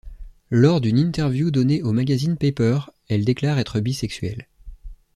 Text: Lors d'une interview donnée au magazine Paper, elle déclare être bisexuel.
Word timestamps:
Lors 0.49 0.81
d'une 0.81 0.97
interview 0.97 1.51
donnée 1.51 1.83
au 1.83 1.91
magazine 1.91 2.35
Paper, 2.35 2.79
elle 3.07 3.23
déclare 3.23 3.59
être 3.59 3.79
bisexuel. 3.79 4.47